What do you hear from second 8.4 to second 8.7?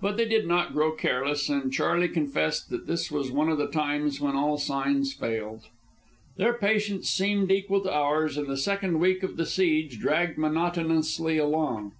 the